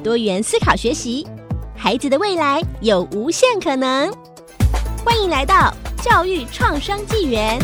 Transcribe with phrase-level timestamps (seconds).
[0.00, 1.26] 多元思考学习，
[1.76, 4.10] 孩子的未来有无限可能。
[5.04, 7.58] 欢迎来到教育创生纪元。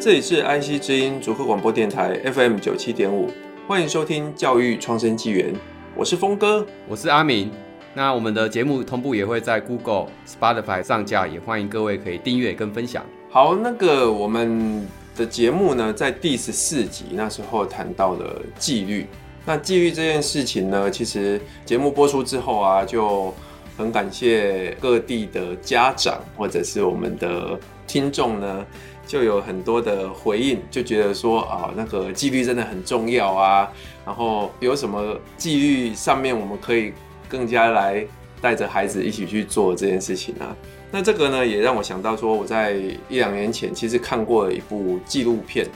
[0.00, 3.30] 这里是安溪之音竹科广播电台 FM 九七点五，
[3.68, 5.54] 欢迎收听教育创生纪元。
[5.94, 7.50] 我是峰哥，我是阿明。
[7.94, 13.04] 那我们的节目同步也会在 Google、Spotify 上架，也欢迎各位可以订阅跟分享。
[13.30, 19.06] 好，那个我们的节目呢，在第十四集那时候谈到了纪律。
[19.44, 23.32] 那纪律这件事情呢，其实节目播出之后啊，就
[23.76, 28.64] 很感谢各地的家长或者是我们的听众呢，
[29.06, 33.70] 就有很多的回应，就觉得说啊，那个纪律真的很重要啊。
[34.06, 36.94] 然后有什么纪律上面我们可以
[37.28, 38.02] 更加来
[38.40, 40.56] 带着孩子一起去做这件事情啊？
[40.90, 42.74] 那这个呢，也让我想到说，我在
[43.08, 45.66] 一两年前其实看过了一部纪录片。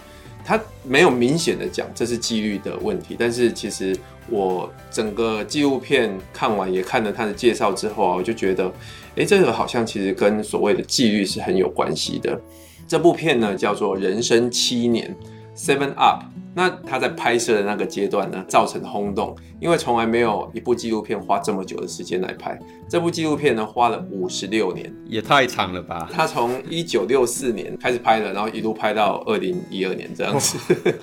[0.44, 3.96] 它没有明显的讲这是纪律的问题，但是其实
[4.28, 8.72] 我整个纪录片看完，也看了他的介绍之后啊，我就觉得，
[9.14, 12.40] 诶，这个好像其实跟所谓的纪律是很有关系的。
[12.88, 15.14] 这部片呢叫做《人生七年》
[15.56, 16.24] （Seven Up）。
[16.54, 22.58] 那他在拍摄的那个阶段呢，造成轰动，因为从来没有一部纪录片花这么久的时间来拍。
[22.88, 26.10] 这部纪录片呢，花了五十六年，也太长了吧？
[26.12, 30.58] 他从一九六四年开始拍的，然后一路拍到二零一二年这样子，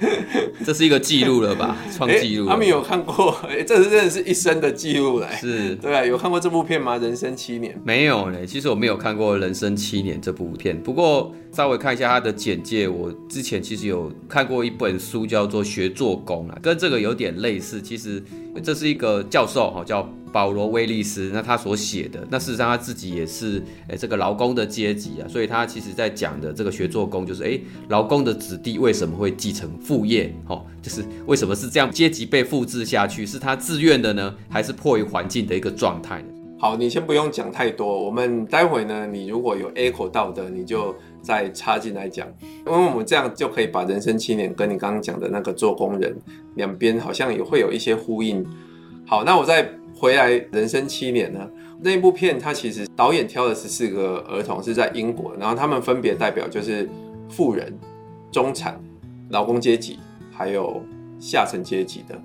[0.63, 1.75] 这是一个记录了吧？
[1.97, 2.47] 创纪录。
[2.47, 3.35] 他们有看过？
[3.49, 5.27] 哎，这是真的是一生的记录嘞。
[5.39, 6.97] 是，对啊，有看过这部片吗？
[6.97, 7.75] 人生七年？
[7.83, 8.45] 没有嘞。
[8.45, 17.81] 其实我没有看过《人生七年》这部片，不过稍微看一下他的简介，我之前其实有看过一本书，叫做《学做工》啊，跟这个有点类似。
[17.81, 18.23] 其实
[18.63, 20.07] 这是一个教授哈，叫。
[20.31, 30.31] 保罗·威利斯，那他所写的，那事实上他自己也是，诶，这个劳工的阶级啊，所以他其实在讲的这个学做工，就是，诶，劳工的子弟为什么会继承父业？
[30.47, 33.25] 哦，就是为什么是这样阶级被复制下去？
[33.25, 36.27] 是他自愿的呢，还是迫于环境的一个状态呢？
[36.59, 42.27] 好，你先不用讲太多，我们待会呢，你如果有 echo 到的，你就再插进来讲，
[42.67, 46.15] 因为我们这样就可以把人生七年跟你刚刚讲的那个做工人
[46.55, 48.45] 两边好像也会有一些呼应。
[49.05, 49.69] 好，那我再。
[49.95, 51.45] 回来人生七年呢？
[51.81, 56.89] 那一部片，它其实导演挑的十四个儿童是在英国，然后他们分别代表就是
[57.27, 57.77] 富人、
[58.31, 58.81] 中产、
[59.29, 59.99] 劳工阶级，
[60.31, 60.81] 还有
[61.19, 62.17] 下层阶级的。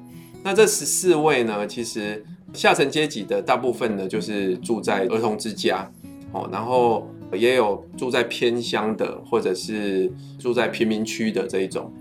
[0.45, 2.25] 那这十四位呢，其实
[2.55, 5.91] 下层阶级的大部分呢，就是住在儿童之家
[6.33, 11.93] 哦，然后也有住在偏乡的，或者是住在贫民区的这一种。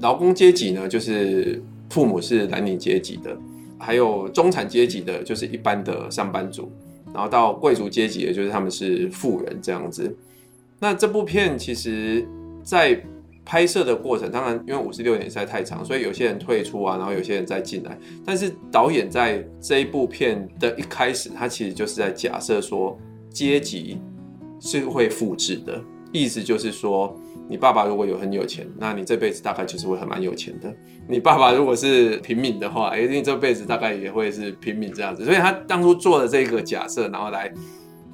[0.00, 3.36] 劳工阶级呢，就是父母是蓝领阶级的。
[3.80, 6.68] 还有中产阶级的，就是一般的上班族，
[7.14, 10.16] 然后到贵族阶级的，就是他们是富人这样子。
[10.80, 12.26] 那这部片其实，
[12.64, 13.00] 在
[13.48, 17.98] 拍摄的过程，当然因为五十六年实在太长，所以有些人退出啊，然后有些人再进来。
[18.22, 22.98] 但是导演在这一部片的一开始，他其实就是在假设说，
[23.30, 23.98] 阶级
[24.60, 25.82] 是会复制的，
[26.12, 27.18] 意思就是说。
[27.50, 30.70] 你爸爸如果有很有钱，那你这辈子大概就是会很蛮有钱的。
[31.08, 35.24] 你爸爸如果是平民的话，诶，你这辈子大概也会是平民这样子。
[35.24, 37.50] 所以他当初做的这个假设，然后来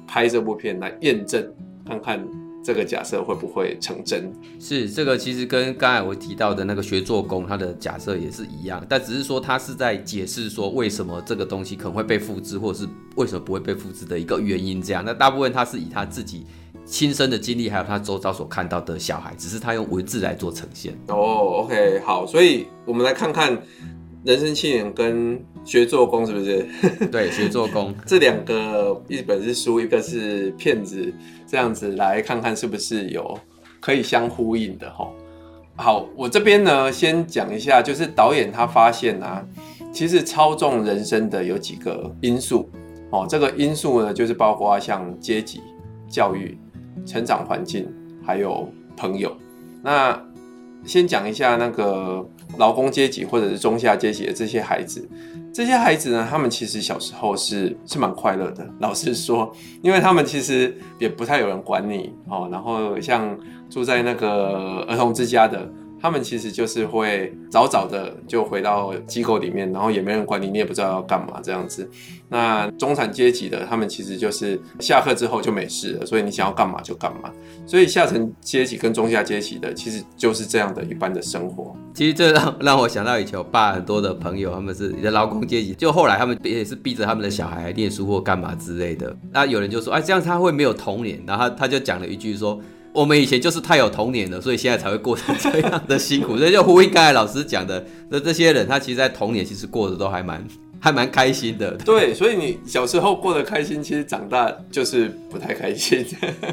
[0.07, 1.45] 拍这部片来验证，
[1.85, 2.25] 看看
[2.65, 4.33] 这个假设会不会成真。
[4.59, 14.81] 是这个，其实跟刚才我提到的那个学做工，他的假设也是一样，但只是说他是在解释说为什么这个东西可能会被复制，或者是为什么不会被复制的一个原因。
[14.81, 16.47] 这样，那大部分他是以他自己。
[16.87, 20.93] 亲身的经历，还有他周遭所看到的小孩，只是他用文字来做呈现。
[21.07, 23.59] 哦、oh，OK，好，所以我们来看看
[24.25, 26.65] 人生七年跟学做工是不是？
[27.11, 31.13] 对，学做工 这两个，一本是书，一个是骗子，
[31.45, 33.37] 这样子来看看是不是有
[33.79, 35.07] 可以相呼应的哈。
[35.75, 39.45] 好，我这边呢先讲一下，就是导演他发现啊，
[39.93, 42.67] 其实操纵人生的有几个因素
[43.11, 45.61] 哦，这个因素呢就是包括像阶级、
[46.09, 46.57] 教育。
[47.05, 47.87] 成长环境
[48.25, 48.67] 还有
[48.97, 49.37] 朋友，
[49.83, 50.19] 那
[50.85, 52.25] 先讲一下那个
[52.57, 55.07] 劳工阶级或者是中下阶级的这些孩子。
[55.53, 58.67] 这些孩子呢，他们其实小时候是是蛮快乐的。
[58.79, 59.51] 老实说，
[59.81, 62.49] 因为他们其实也不太有人管你哦。
[62.51, 63.37] 然后像
[63.69, 65.69] 住在那个儿童之家的。
[66.05, 71.89] 他们其实就是会早早的就回到机构里面，然后也没人管你，你也不知道要干嘛这样子。
[72.29, 77.31] 那中产阶级的，他们其实就是下课之后就没事了，所以你想要干嘛就干嘛。
[77.65, 81.75] 所以下层阶级跟中下阶级的，其实就是这样的一般的生活。
[81.95, 89.15] 其实这让让我想到以前我爸很多的朋友，他们是你的劳工阶级，就后来他们也是逼着他们的小孩念书或干嘛之类的。
[89.31, 91.19] 那有人就说，哎，这样他会没有童年。
[91.25, 92.61] 然后他他就讲了一句说。
[92.95, 96.37] 我们以前就是太有童年了，所以现在才会过成这样的辛苦。
[96.37, 100.41] 所以就呼应刚才老师讲的，那这些人他其实，在童年其实过得都还蛮
[100.79, 101.71] 还蛮开心的。
[101.83, 106.05] 对，所以你小时候过得开心，其实长大就是不太开心，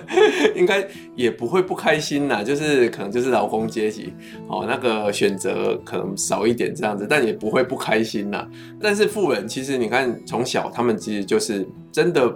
[0.56, 0.84] 应该
[1.14, 2.42] 也不会不开心啦。
[2.42, 4.12] 就是可能就是劳工阶级
[4.48, 8.48] 哦，那个选择可能少一点这样子，但也不会不开心啦。
[8.80, 12.34] 但是富人其实你看，从小他们其实就是真的。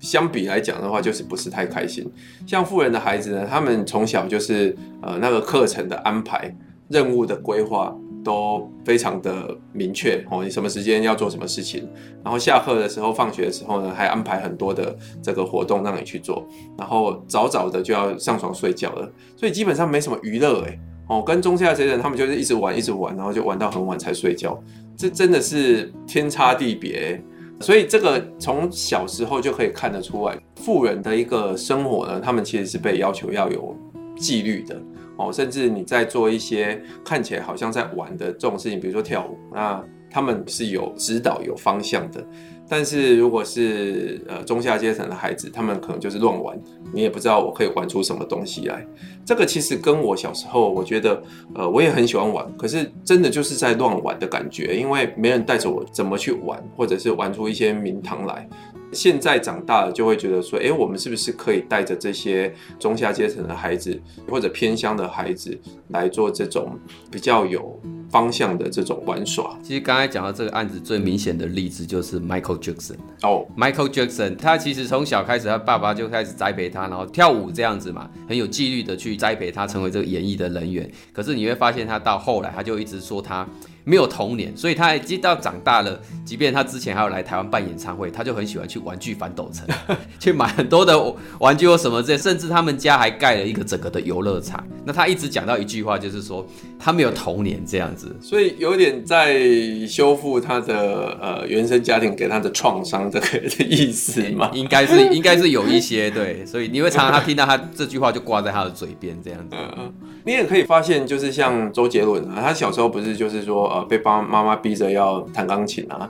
[0.00, 2.10] 相比来讲的话，就是不是太开心。
[2.46, 6.54] 像富人的孩子呢，他们从小就是呃那个课程的安排、
[6.88, 11.88] 任务的规划都非常的明确哦，你什么时间要做什么事情，
[12.22, 16.46] 然后下课的时候、放学的时候呢，还安排很多的这个活动让你去做，
[16.78, 24.58] 然后早早的就要上床睡觉了，所以基本上没什么娱乐哎哦，跟中下阶层他们就是一直玩一直玩，然后就玩到很晚才睡觉，
[24.96, 27.22] 这真的是天差地别。
[27.60, 33.76] 所以这个从小时候就可以看得出来，富人的一个生活呢，他们其实是被要求要有
[34.16, 34.80] 纪律的
[35.16, 42.24] 哦，甚至你在做一些看起来好像在玩的这种事情，比如说跳舞，那他们是有指导、有方向的。
[42.68, 46.58] 但是如果是呃中下阶层的孩子，他们可能就是乱玩，
[46.92, 48.86] 你也不知道我可以玩出什么东西来。
[49.24, 51.22] 这个其实跟我小时候，我觉得
[51.54, 58.48] 呃我也很喜欢玩，可是真的就是在乱玩的感觉，因为没人带着我怎么去玩，或者是玩出一些名堂来。
[58.92, 64.00] 现在长大了就会觉得说，诶，我们是不是可以带着这些中下阶层的孩子，
[64.30, 65.58] 或者偏乡的孩子
[65.88, 66.78] 来做这种
[67.10, 67.76] 比较有
[68.14, 69.58] 方向的这种玩耍？
[69.60, 80.88] 其实刚才讲到这个案子最明显的例子就是 Michael Jackson 哦，Michael Jackson 他其实从小开始，他爸爸就开始栽培他，然后跳舞这样子嘛，很有纪律的去栽培他成为这个演艺的人员。
[81.12, 83.44] 可是你会发现他到后来，他就一直说他。
[83.84, 89.66] 没有童年，所以他一直到长大了，即便他之前还有来台湾办演唱会，他就很喜欢去玩具反斗城，
[90.18, 90.98] 去买很多的
[91.38, 94.66] 玩具或什么这，甚至他们家还盖了一个整个的游乐场。
[94.86, 96.46] 那他一直讲到一句话，就是说
[96.78, 99.38] 他没有童年这样子，所以有点在
[99.86, 104.50] 修复他的呃原生家庭给他的创伤这个的意思嘛？
[104.56, 109.56] 应该是应该是有一些对，所以你会常常他听到他这句话就挂在他的嘴边这样子。
[109.76, 109.92] 嗯，
[110.24, 113.73] 你也可以发现，就是像周杰伦啊，他小时候不是就是说。
[113.74, 116.08] 呃，被爸妈妈逼着要弹钢琴啊，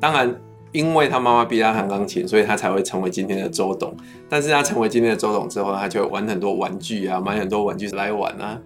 [0.00, 0.34] 当然，
[0.72, 3.94] 因为他妈妈逼他弹钢琴，所以他才会成为今天的周董。
[4.30, 8.58] 但是他成为今天的周董之后，他就玩很多玩具啊，买很多玩具来玩啊。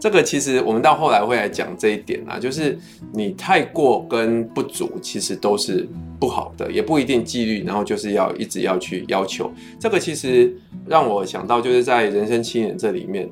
[0.00, 2.78] 这个其实我们到后来会来讲这一点啊，就是
[3.12, 5.86] 你太过跟不足，其实都是
[6.18, 9.52] 不好的，也不一定纪律，然后就是要一直要去要求。
[9.78, 10.56] 这个其实
[10.86, 13.28] 让我想到，就是在人生七年这里面。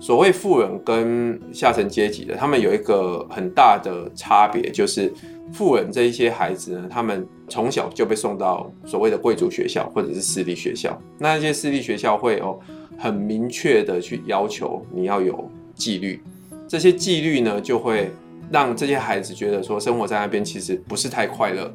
[0.00, 5.12] 所谓富人跟下层阶级的，他们有一个很大的差别，就是
[5.52, 10.96] 富人这一些孩子呢，他们从小就被送到所谓的贵族学校或者是私立学校。
[11.18, 12.58] 那一些私立学校会有
[12.96, 16.22] 很明确的去要求你要有纪律，
[16.68, 18.10] 这些纪律呢，就会
[18.52, 21.72] 让这些孩子觉得说生活在那边其实不是太快乐。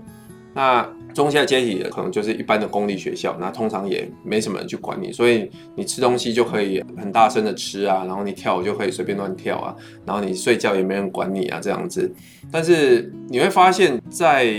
[0.53, 12.11] 那中下阶级的可能就是一般的公立学校，那通常也没什么人去管你，所以你吃东西就可以很大声的吃啊，然后你跳舞就可以随便乱跳啊，然后你睡觉也没人管你啊这样子。
[12.51, 14.53] 但是你会发现在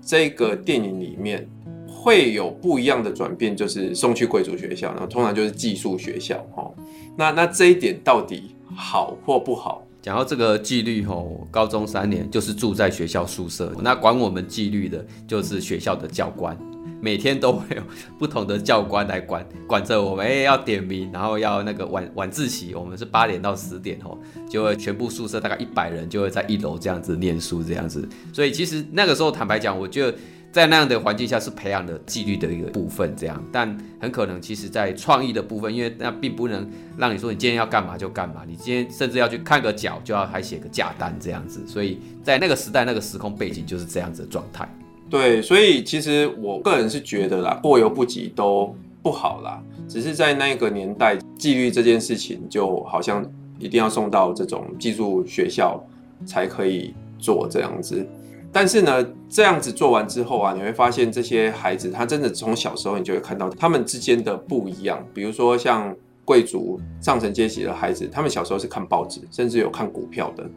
[0.00, 1.46] 这个电影里面
[1.86, 6.70] 会有不一样的转变，就是送去贵族学校，然后通常就是寄宿学校哈。
[7.16, 9.86] 那那这一点到底好或不好？
[10.04, 16.54] 讲到这个纪律吼，高中三年就是住在学校宿舍，那管我们纪律的就是学校的教官，
[17.00, 17.82] 每天都会有
[18.18, 30.14] 不同的教官来管管着我们，哎，要点名，然后要那个晚晚自习，我们是八点到十点吼，就会全部宿舍大概一百人就会在一楼这样子念书这样子，所以其实那个时候坦白讲，我觉得。
[30.54, 36.64] 在那样的环境下是培养的纪律的一个部分，这样，但很可能其实在创意的部分，因为那并不能
[36.96, 44.72] 让你说你今天要干嘛就干嘛，你今天甚至要去看个脚就要还写个假单这样子，所以在那个时代那个时空背景就是这样子的状态。
[45.10, 55.84] 对，所以其实我个人是觉得啦，过犹不及都不好啦，只是在那个年代纪律这件事情就好像一定要送到这种寄宿学校
[56.24, 58.06] 才可以做这样子。
[58.54, 65.04] 但是呢，这样子做完之后啊，你会发现这些孩子，他真的从小时候你就会看到他们之间的不一样。
[65.12, 65.92] 比如说像
[66.24, 70.48] 贵族上层阶级的孩子，他们小时候是看报纸，甚至有看股票的。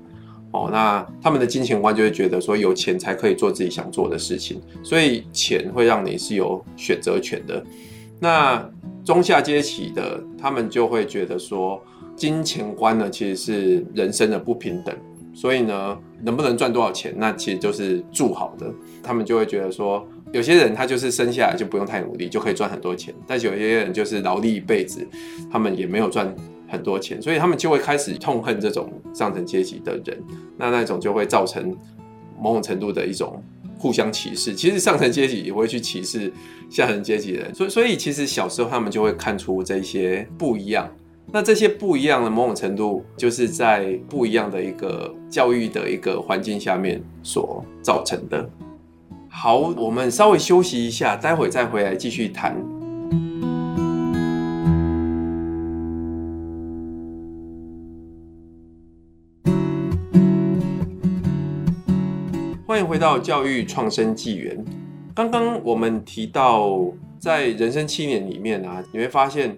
[0.52, 7.62] 哦，那他们的金钱观就会觉得说，有钱才可以做自己想做的事情，所以钱会让你是有选择权的。
[8.20, 8.64] 那
[9.04, 11.82] 中下阶级的，他们就会觉得说，
[12.16, 14.96] 金钱观呢其实是人生的不平等。
[15.38, 18.74] 所以呢，能不能赚多少钱，那其实就是住好的。
[19.04, 20.04] 他们就会觉得说，
[20.34, 25.08] 有些人他就是生下来就不用太努力，就可以赚很多钱；但是有些人就是劳力一辈子，
[25.52, 26.36] 他们也没有赚
[26.68, 30.20] 很多钱，所以他们就会开始痛恨这种上层阶级的人。
[30.58, 31.78] 那那种就会造成
[32.42, 33.40] 某种程度的一种
[33.78, 34.56] 互相歧视。
[34.56, 36.34] 其实上层阶级也会去歧视
[36.68, 40.90] 下层阶级的人，所以所以其实小时候他们就会看出这些不一样。
[41.30, 48.50] 那这些不一样的某种程度，就是在不一样的一个教育的一个环境下面所造成的。
[49.28, 52.56] 好，我们稍微休息一下，待会再回来继续谈。
[62.66, 64.64] 欢迎回到教育创生纪元。
[65.14, 66.80] 刚刚我们提到，
[67.20, 69.58] 在人生七年里面啊，你会发现。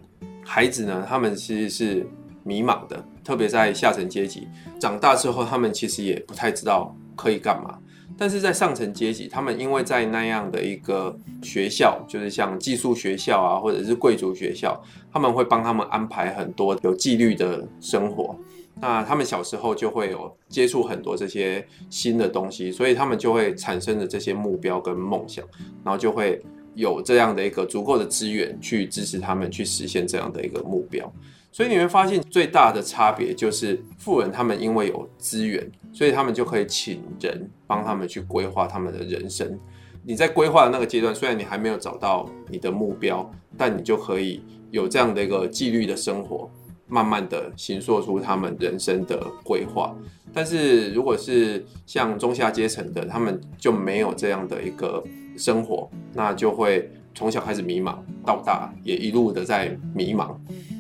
[0.51, 2.07] 孩子呢，他们其实是
[2.43, 4.47] 迷茫的，特别在下层阶级
[4.79, 7.77] 长大之后，他们其实也不太知道可以干嘛。
[8.17, 14.81] 但是在上层阶级，他们因为在那样的一个学校，就是像寄宿学校啊，或者是贵族学校，
[15.13, 18.35] 他们会帮他们安排很多有纪律的生活。
[18.81, 25.45] 那他们小时候就会有接触很多这些新的东西，所以他们就会产生了这些目标跟梦想，
[25.83, 26.41] 然后就会。
[26.75, 31.11] 有这样的一个足够的资源去支持他们去实现这样的一个目标，
[31.51, 39.59] 所以你会发现最大的差别就是富人他们因为有资源，所以他们就可以请人帮他们去规划他们的人生。
[40.05, 46.49] 你在规划的那个阶段，虽然你还没有找到你的目标，但你就可以有这样的一个纪律的生活，
[46.87, 49.93] 慢慢的形塑出他们人生的规划。
[50.31, 55.03] 但是如果是像中下阶层的，他们就没有这样的一个。
[55.39, 60.35] 生活，那就会从小开始迷茫，到大也一路的在迷茫。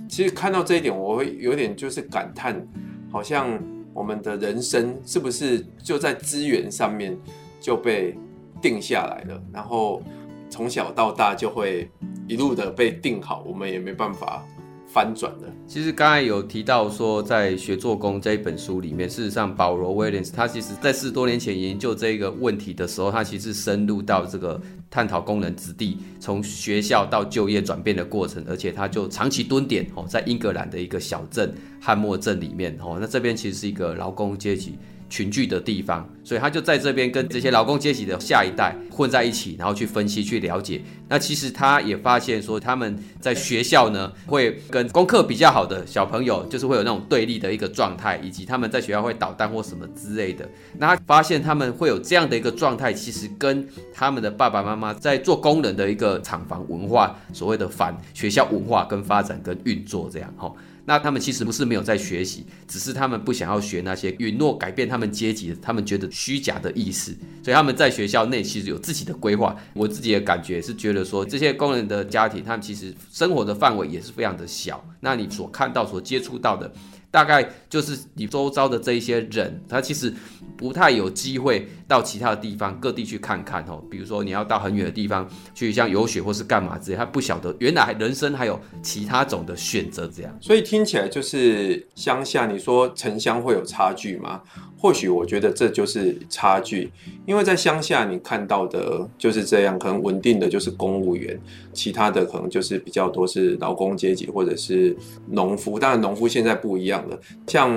[0.09, 2.61] 其实看到这一点，我会有点就是感叹，
[3.09, 3.57] 好像
[3.93, 7.17] 我们的人生是不是就在资源上面
[7.61, 8.15] 就被
[8.61, 10.01] 定下来了，然后
[10.49, 11.89] 从小到大就会
[12.27, 14.45] 一路的被定好，我们也没办法。
[14.91, 15.53] 翻转了。
[15.67, 34.77] 其实刚才有提到说，在《学做工》这一本书里面，事实上保罗·威廉斯他其实在四十多年前研究这个问题的时候，他其实深入到这个探讨工人子弟从学校到就业转变的过程，而且他就长期蹲点哦，在英格兰的一个小镇汉默镇里面哦，那这边其实是一个劳工阶级。
[35.11, 40.83] 群聚的地方，所以他就在这边跟这些劳工阶级的下一代混在一起，然后去分析、去了解。
[41.09, 50.47] 那其实他也发现说，他们在学校呢，会跟功课比较好的小朋友，就是会有那种对立的一个状态，以及他们在学校会捣蛋或什么之类的。
[50.77, 60.53] 那发现他们会有这样的一个状态，其实跟他们的爸爸妈妈在做工人的一个厂房文化，所谓的反学校文化跟发展跟运作这样哈。
[60.85, 69.55] 那他们其实不是没有在学习，只是他们不想要学那些允诺改变他们阶级的，他们觉得虚假的意思，所以他们在学校内其实有自己的规划。
[69.73, 74.83] 我自己的感觉是觉得说，这些工人的家庭，他们其实生活的范围也是非常的小。
[74.99, 76.71] 那你所看到、所接触到的。
[77.11, 80.13] 大概就是你周遭的这一些人，他其实
[80.55, 83.83] 不太有机会到其他的地方各地去看看哦。
[83.89, 90.37] 比如说你要到很远的地方去，像游学或是干嘛之类，他不晓得原来人生还有其他种的选择这样。
[90.39, 94.41] 所以听起来就是乡下，你说城乡会有差距吗？
[94.81, 96.89] 或许我觉得这就是差距，
[97.25, 101.37] 因为在乡下你看到的就是这样，可能稳定的就是公务员，
[101.73, 104.95] 其他的可能就是比较多是劳工阶级或者是
[105.29, 105.77] 农夫。
[105.77, 107.69] 当然农夫现在不一样了，像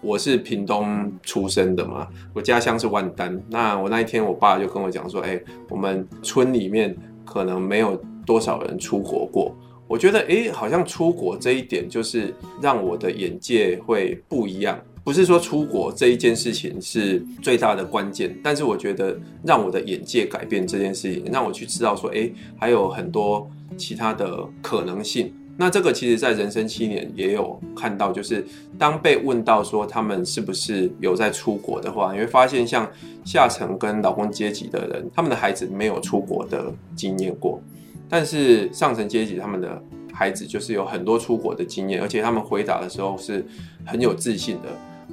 [0.00, 3.36] 我是屏东出生的嘛，我家乡是万丹。
[3.50, 9.52] 那我那一天我爸就跟我讲说，哎，我们村里面可能没有多少人出国过。
[9.88, 12.32] 我觉得，哎，好像出国这一点就是
[12.62, 14.78] 让我的眼界会不一样。
[15.04, 23.46] 不是说出国这一件事情是最大的关键，但是我觉得让我的眼界改变这件事情，让我去知道说，诶，还有很多
[23.76, 25.30] 其他的可能性。
[25.56, 28.44] 那这个其实在人生七年也有看到，就是
[28.78, 32.90] 当被问到说他们是不是有在出国的话，你会发现像
[33.24, 37.60] 下层跟劳工阶级的人，他们的孩子没有出国的经验过，
[38.08, 39.80] 但是上层阶级他们的
[40.12, 43.44] 孩子就是有很多出国的经验，而且他们回答的时候是
[43.84, 44.68] 很有自信的。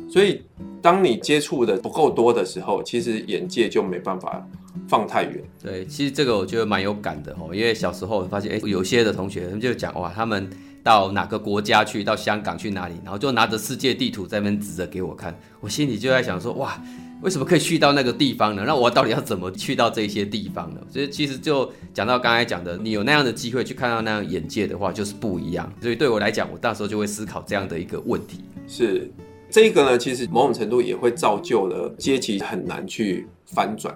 [0.09, 0.41] 所以，
[0.81, 4.45] 当你接触的不够多的时候，其实眼界就没办法
[4.87, 5.43] 放太远。
[5.61, 10.49] 对，其实这个我觉得蛮有感的哦，因为小时候发现，哎，有些的同学他们就讲哇，他们
[10.83, 16.81] 到哪个国家去，到香港去哪里，然后就拿着世界地图在那边指着给我看，我心里就在想说，哇。
[17.21, 18.63] 为什么可以去到那个地方呢？
[18.65, 20.81] 那我到底要怎么去到这些地方呢？
[20.89, 25.71] 所以其实就讲到刚才讲的，你有那样的机会去看到那样眼界的话，就是不一样。
[25.79, 28.43] 所以对我来讲，我到时候就会思考这样的一个问题。
[28.67, 29.07] 是
[29.51, 33.93] 这个呢，其实某种程度也会造就了阶级很难去翻转。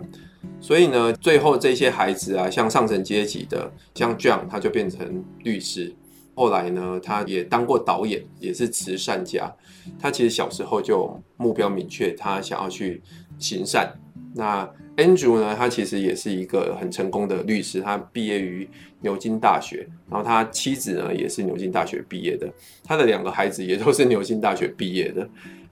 [0.60, 5.96] 所以呢，最后这些孩子啊，像上层阶级的，像 John，他就变成律师。
[6.36, 9.56] 后来呢，他也当过导演，也是慈善家。
[9.98, 13.02] 他其实小时候就目标明确，他想要去
[13.40, 13.98] 行善。
[14.38, 22.52] 那 Andrew 呢，他其实也是一个很成功的律师，他毕业于牛津大学，然后他妻子呢也是牛津大学毕业的，
[22.84, 25.26] 他的两个孩子也都是牛津大学毕业的。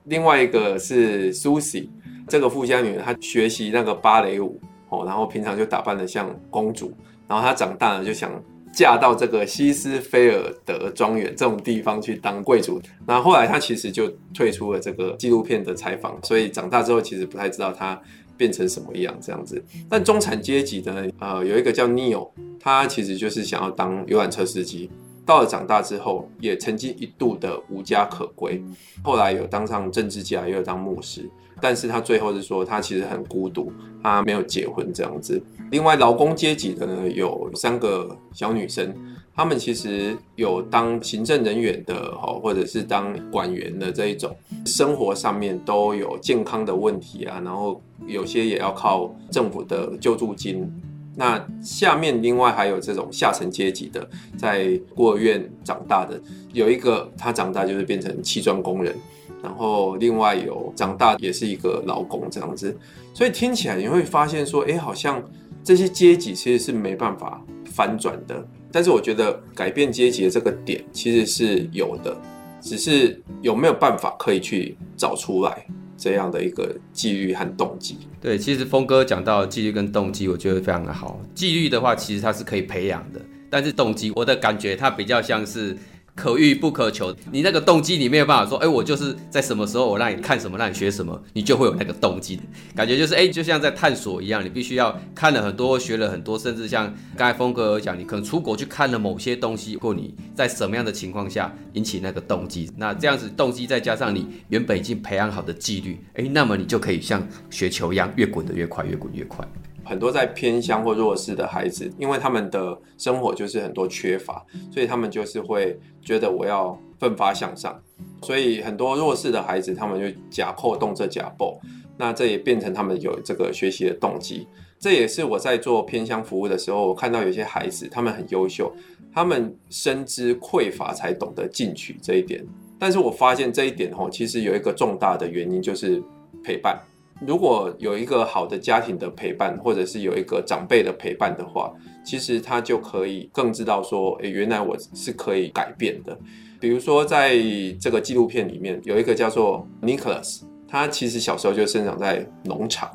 [0.05, 1.89] 另外一个是 Susie，
[2.27, 6.93] 这个富家女，她学习那个芭蕾舞哦，然后平常就打扮得像公主，
[7.27, 8.32] 然后她长大了就想。
[8.75, 18.01] 嫁到这个西斯菲尔德庄园这种地方去当贵族，那后来他其实就退出了这个纪录片的采访，所以长大之后其实不太知道他
[18.38, 19.63] 变成什么样这样子。
[19.90, 24.90] 但中产阶级呢，呃，有一个叫 Neo，他其实就是想要当游览车司机。
[25.25, 28.62] 到了长大之后，也曾经一度的无家可归，
[29.02, 31.30] 后来有当上政治家，又有当牧师，
[31.62, 33.72] 但是他最后是说他其实很孤独，
[34.04, 35.42] 他没有结婚这样子。
[35.72, 38.94] 另外劳工阶级的呢，有三个小女生，
[39.36, 44.36] 他们其实有当行政人员的，或者是当管员的这一种，
[44.66, 50.72] 生活上面都有健康的问题啊，然后有些也要靠政府的救助金。
[51.16, 56.20] 那下面另外还有这种下层阶级的，在孤儿院长大的，
[56.54, 58.96] 有一个他长大就是变成砌砖工人，
[59.42, 62.75] 然后另外有长大也是一个劳工这样子，
[63.13, 65.24] 所以听起来你会发现说，哎，好像
[65.63, 68.44] 这些阶级其实是没办法翻转的。
[68.74, 72.13] 但是我觉得改变阶级的这个点其实是有的，
[72.60, 75.65] 只是有没有办法可以去找出来。
[75.96, 81.21] 这样的一个纪律和动机，对，其实峰哥讲到纪律跟动机，我觉得非常的好。
[81.34, 85.78] 纪律的话，其实它是可以培养的，但是动机，我的感觉它比较像是。
[86.15, 92.39] 可遇不可求，你那个动机你没有办法说，哎，我就是在什么时候我让你看什么，让你学什么，你就会有那个动机。
[92.76, 109.43] 感觉就是，哎，就像在探索一样，你必须要看了很多，学了很多，甚至像刚才峰哥讲，你可能出国去看了某些东西，或你在什么样的情况下引起那个动机，那这样子动机再加上你原本已经培养好的纪律，哎，那么你就可以像雪球一样，越滚得越快，越滚越快。
[109.86, 117.78] 很多在偏乡或弱势的孩子，因为他们的生活就是很多缺乏，所以他们就是会觉得我要奋发向上。
[118.22, 121.60] 所以很多弱势的孩子，他们就假扣动这假报，
[121.98, 124.48] 那这也变成他们有这个学习的动机。
[124.80, 128.74] 这也是我在做偏乡服务的时候，我看到有些孩子他们很优秀，
[129.13, 132.46] 他们深知匮乏才懂得进取这一点。
[132.80, 136.02] 但是我发现这一点吼，其实有一个重大的原因就是
[136.43, 136.78] 陪伴。
[137.25, 146.17] 如果有一个好的家庭的陪伴，或者是有一个长辈的陪伴的话，其实他就可以更知道说，诶，原来我是可以改变的。
[146.59, 147.36] 比如说，在
[147.79, 152.89] 这个纪录片里面，有一个叫做 Nicholas，他其实小时候就生长在农场，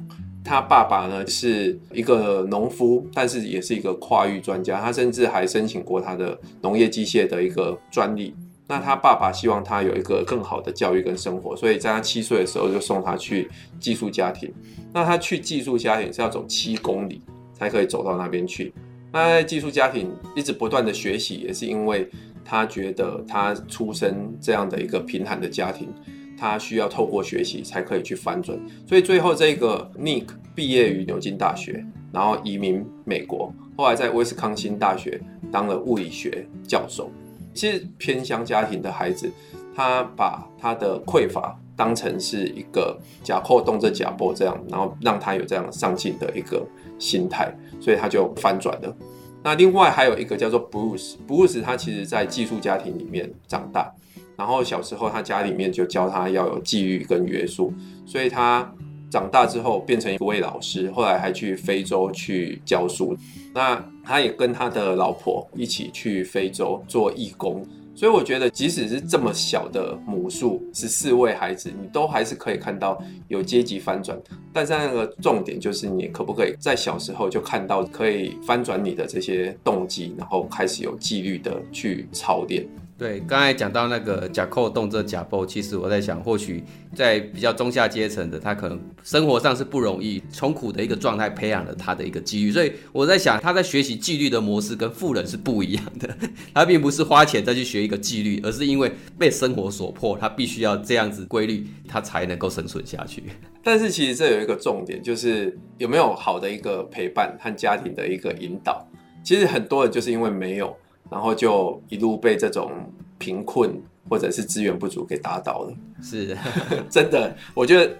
[0.44, 8.34] 他爸爸呢是一个农夫，但是也是一个跨域专家，他甚至还申请过他的农业机械的一个专利。
[8.68, 13.50] 那他爸爸希望他有一个更好的教育跟生活，所以在他七岁的时候就送他去
[13.80, 14.52] 寄宿家庭。
[14.92, 17.22] 那他去寄宿家庭是要走七公里
[17.54, 18.72] 才可以走到那边去。
[19.10, 22.06] 那在寄宿家庭一直不断的学习，也是因为
[22.44, 25.88] 他觉得他出生这样的一个贫寒的家庭，
[26.36, 28.58] 他需要透过学习才可以去翻转。
[28.86, 35.18] 所以最后这个 Nick 毕业于牛津大学，然后移民美国，后来在威斯康星大学
[35.50, 37.10] 当了物理学教授。
[37.58, 39.28] 其实偏乡家庭的孩子，
[39.74, 46.64] 他把他的匮乏当成是一个假扣动这假波这样，然后让他有这样上进的一个
[47.00, 48.96] 心态，所以他就翻转了。
[49.42, 53.92] 那另外还有一个叫做 Bruce，Bruce 他其实在寄宿家庭里面长大，
[54.36, 57.72] 然后小时候他家里面就教他要有纪律跟约束，
[58.06, 58.72] 所以他
[59.10, 63.16] 长大之后变成一位老师，后来还去非洲去教书。
[63.54, 74.16] 那他也跟他的老婆一起去非洲做义工，所以我觉得，即使是这么小的母数，十四位孩子，你都还是可以看到有阶级翻转。
[74.52, 82.66] 但是那个重点就是，你可不可以在小时候就看到可以翻转你的这些动机，然后开始有纪律的去操练。
[82.98, 86.64] 对，刚才讲到那个假扣动这假报，其实我在想，或许
[86.96, 92.50] 在比较中下阶层的，他可能生活上是不容易，穷苦的一个状态，培养了他的一个纪律。
[92.50, 96.12] 所以我在想，他在学习纪律的模式跟富人是不一样的。
[96.52, 103.22] 他并不是花钱再去学一个纪律，而是因为被生活所迫，他必须要这样子规律，他才能够生存下去。
[103.62, 108.84] 但是其实这有一个重点，就是有没有好的一个陪伴和家庭的一个引导。
[109.22, 110.76] 其实很多人就是因为没有。
[111.10, 112.70] 然后就一路被这种
[113.18, 115.74] 贫困或者是资源不足给打倒了。
[116.02, 116.36] 是，
[116.90, 117.90] 真的，我觉得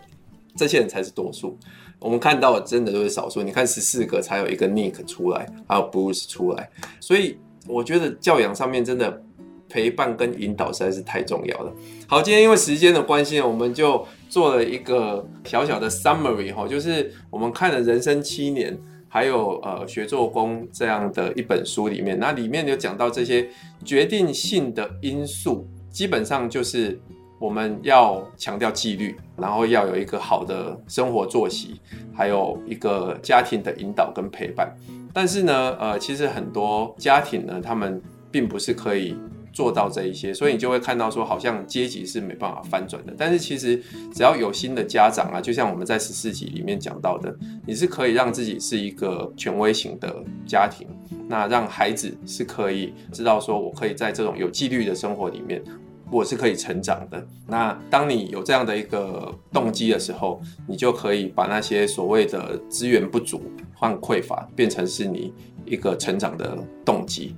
[0.56, 1.56] 这些人才是多数。
[2.00, 3.42] 我们看到的真的都是少数。
[3.42, 6.70] 你看十四个才有一个 Nick 出来，还有 Bruce 出来。
[7.00, 9.22] 所以我觉得教养上面真的
[9.68, 11.72] 陪伴跟引导实在是太重要了。
[12.06, 18.78] 好，今天因为时间的关系，我们就做了一个小小的 summary 哈，就是我们看了人生七年。
[19.08, 23.48] 还有呃，学做工这样的一本书里面，那里面有讲到这些
[23.84, 27.00] 决定性的因素，基本上就是
[27.38, 31.80] 我们要强调纪律，然后要有一个好的生活作息，
[32.14, 34.72] 还有一个家庭的引导跟陪伴。
[35.12, 39.16] 但是呢，呃，其实很多家庭呢，他们并不是可以。
[39.52, 43.14] 做到这一些，所以你就会看到说，好像阶级是没办法翻转的。
[43.16, 43.82] 但是其实
[44.12, 47.34] 只要有新的家长啊，就像我们在十四集里面讲到的，
[47.66, 50.86] 你是可以让自己是一个权威型的家庭，
[51.28, 55.62] 那让孩子是可以知道说，我可以在这种有纪律的生活里面，
[56.10, 57.26] 我是可以成长的。
[57.46, 63.42] 那当你有这样的一个动机的时候，你就可以把那些所谓的资源不足
[63.74, 65.32] 换匮乏，变成是你
[65.64, 67.34] 一个成长的动机。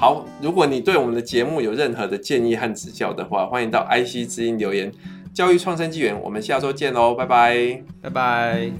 [0.00, 4.92] 好，如果你对我们的节目有任何的建议和指教的话，欢迎到 IC 之音留言。
[5.34, 8.70] 教育创生纪元，我们下周见喽，拜拜，拜拜。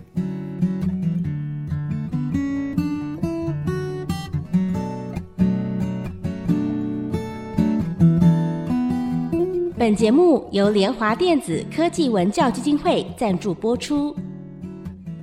[9.76, 14.14] 本节目由联华电子科技文教基金会赞助播出。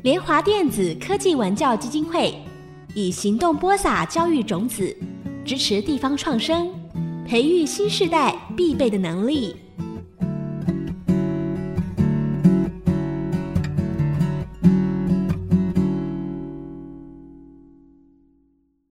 [0.04, 2.36] 联华电子科技文教基金会
[2.94, 4.94] 以行动播撒教育种子。
[5.46, 6.72] 支持地方创生，
[7.28, 9.56] 培育新时代必备的能力。